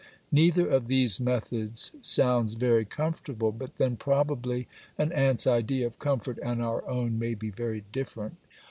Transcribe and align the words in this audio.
Neither 0.31 0.67
of 0.67 0.87
these 0.87 1.19
methods 1.19 1.91
sounds 2.01 2.55
very 2.55 2.85
comfortable, 2.85 3.51
but 3.51 3.75
then 3.75 3.97
probably 3.97 4.67
an 4.97 5.11
ant's 5.11 5.45
idea 5.45 5.85
of 5.85 5.99
comfort 5.99 6.39
and 6.41 6.59
our 6.59 6.83
own 6.89 7.19
may 7.19 7.35
be 7.35 7.51
very 7.51 7.83
different. 7.91 8.37